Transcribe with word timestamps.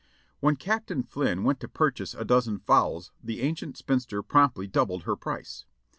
"When 0.39 0.55
Captain 0.55 1.03
Flynn 1.03 1.43
went 1.43 1.59
to 1.59 1.67
purchase 1.67 2.15
a 2.15 2.25
dozen 2.25 2.57
fowls 2.57 3.11
the 3.23 3.47
an 3.47 3.53
cient 3.53 3.77
spinster 3.77 4.23
promptly 4.23 4.65
doubled 4.65 5.03
her 5.03 5.15
price. 5.15 5.65